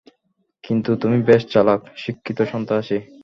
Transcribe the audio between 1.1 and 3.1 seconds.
বেশ চালাক, শিক্ষিত সন্ত্রাসী।